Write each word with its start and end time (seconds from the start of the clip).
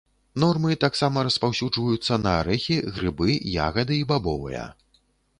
Нормы 0.43 0.71
таксама 0.83 1.25
распаўсюджваюцца 1.27 2.17
на 2.23 2.31
арэхі, 2.37 2.77
грыбы, 2.95 3.29
ягады 3.67 3.99
і 3.99 4.07
бабовыя. 4.13 4.65